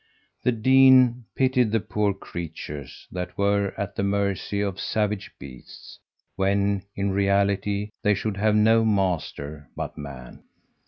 The 0.41 0.51
dean 0.51 1.25
pitied 1.35 1.71
the 1.71 1.79
poor 1.79 2.11
creatures 2.11 3.05
that 3.11 3.37
were 3.37 3.71
at 3.79 3.95
the 3.95 4.01
mercy 4.01 4.59
of 4.59 4.79
savage 4.79 5.29
beasts, 5.37 5.99
when 6.35 6.81
in 6.95 7.11
reality 7.11 7.91
they 8.01 8.15
should 8.15 8.37
have 8.37 8.55
no 8.55 8.83
master 8.83 9.69
but 9.75 9.99
man. 9.99 10.41